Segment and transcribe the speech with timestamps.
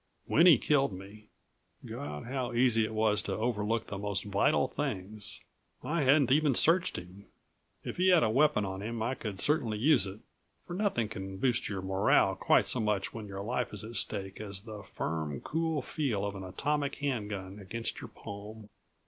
[0.25, 1.27] When he killed me
[1.85, 5.41] God, how easy it was to overlook the most vital things!
[5.83, 7.27] I hadn't even searched him.
[7.83, 10.21] If he had a weapon on him I could certainly use it,
[10.65, 14.41] for nothing can boost your morale quite so much when your life is at stake
[14.41, 18.69] as the firm, cool feel of an atomic hand gun against your palm.